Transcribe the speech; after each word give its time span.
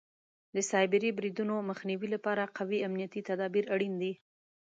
د 0.55 0.57
سایبري 0.69 1.09
بریدونو 1.17 1.55
مخنیوي 1.69 2.07
لپاره 2.15 2.51
قوي 2.57 2.77
امنیتي 2.87 3.21
تدابیر 3.29 3.65
اړین 3.73 3.93
دي. 4.01 4.13